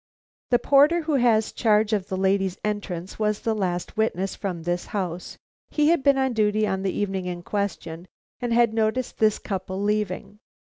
[0.49, 4.87] The porter who has charge of the lady's entrance was the last witness from this
[4.87, 5.37] house.
[5.69, 8.07] He had been on duty on the evening in question
[8.39, 10.39] and had noticed this couple leaving.